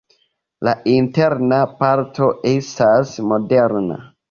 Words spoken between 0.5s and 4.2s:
La interna parto estas moderna.